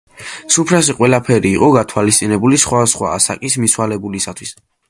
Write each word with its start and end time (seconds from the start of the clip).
სუფრაზე 0.53 0.95
ყველაფერი 1.01 1.51
იყო 1.59 1.69
გათვალისწინებული 1.77 2.61
სხვადასხვა 2.65 3.15
ასაკის 3.19 3.63
მიცვალებულისათვის. 3.67 4.61